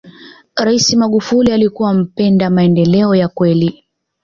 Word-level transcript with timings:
raisi 0.55 0.95
magufuli 0.97 1.51
alikuwa 1.51 1.93
mpenda 1.93 2.49
maendeleo 2.49 3.15
ya 3.15 3.27
kweli 3.27 3.85